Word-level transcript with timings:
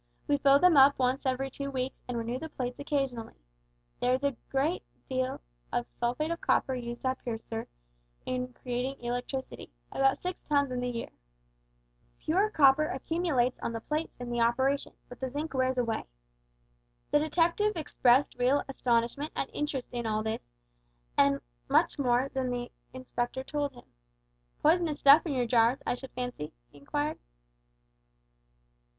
We 0.27 0.39
fill 0.39 0.57
them 0.57 0.77
up 0.77 0.97
once 0.97 1.27
every 1.27 1.51
two 1.51 1.69
weeks, 1.69 2.01
and 2.07 2.17
renew 2.17 2.39
the 2.39 2.49
plates 2.49 2.79
occasionally. 2.79 3.35
There 3.99 4.15
is 4.15 4.23
a 4.23 4.35
deal 5.07 5.41
of 5.71 5.87
sulphate 5.87 6.31
of 6.31 6.41
copper 6.41 6.73
used 6.73 7.05
up 7.05 7.19
here, 7.23 7.37
sir, 7.37 7.67
in 8.25 8.51
creating 8.51 8.95
electricity 8.99 9.71
about 9.91 10.17
six 10.17 10.43
tons 10.43 10.71
in 10.71 10.79
the 10.79 10.89
year. 10.89 11.11
Pure 12.19 12.49
copper 12.49 12.87
accumulates 12.87 13.59
on 13.59 13.73
the 13.73 13.79
plates 13.79 14.17
in 14.17 14.31
the 14.31 14.39
operation, 14.41 14.93
but 15.07 15.19
the 15.19 15.29
zinc 15.29 15.53
wears 15.53 15.77
away." 15.77 16.05
The 17.11 17.19
detective 17.19 17.73
expressed 17.75 18.33
real 18.39 18.63
astonishment 18.67 19.31
and 19.35 19.51
interest 19.53 19.93
in 19.93 20.07
all 20.07 20.23
this, 20.23 20.41
and 21.15 21.39
much 21.69 21.99
more 21.99 22.27
that 22.27 22.49
the 22.49 22.71
Inspector 22.91 23.43
told 23.43 23.73
him. 23.73 23.85
"Poisonous 24.63 24.97
stuff 24.99 25.27
in 25.27 25.33
your 25.33 25.45
jars, 25.45 25.77
I 25.85 25.93
should 25.93 26.09
fancy?" 26.13 26.53
he 26.71 26.79
inquired. 26.79 27.19